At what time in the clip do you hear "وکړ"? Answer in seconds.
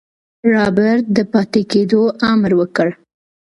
2.59-2.89